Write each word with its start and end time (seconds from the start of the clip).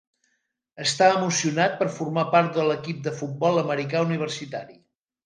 Està 0.85 1.09
emocionat 1.17 1.75
per 1.81 1.87
formar 1.97 2.23
part 2.37 2.49
de 2.61 2.65
l'equip 2.71 3.05
de 3.09 3.13
futbol 3.21 3.61
americà 3.65 4.03
universitari. 4.07 4.81